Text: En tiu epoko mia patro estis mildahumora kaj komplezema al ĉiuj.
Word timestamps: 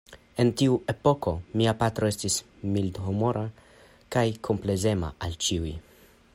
En 0.43 0.51
tiu 0.61 0.77
epoko 0.93 1.33
mia 1.61 1.73
patro 1.83 2.09
estis 2.15 2.37
mildahumora 2.77 3.43
kaj 4.17 4.27
komplezema 4.49 5.15
al 5.27 5.41
ĉiuj. 5.49 5.75